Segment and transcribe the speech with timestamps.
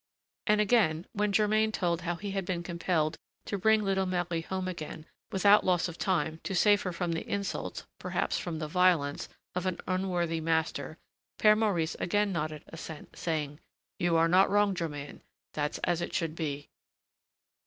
[0.47, 4.67] And again, when Germain told how he had been compelled to bring little Marie home
[4.67, 9.29] again without loss of time to save her from the insults, perhaps from the violence,
[9.53, 10.97] of an unworthy master,
[11.37, 13.59] Père Maurice again nodded assent, saying:
[13.99, 15.21] "You are not wrong, Germain;
[15.53, 16.71] that's as it should be."